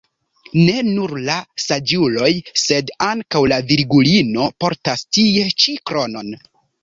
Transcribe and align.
Ne 0.67 0.75
nur 0.85 1.11
la 1.25 1.33
saĝuloj 1.63 2.29
sed 2.61 2.89
ankaŭ 3.09 3.43
la 3.53 3.61
Virgulino 3.73 4.49
portas 4.65 5.07
tie 5.19 5.47
ĉi 5.65 5.77
kronon. 5.91 6.35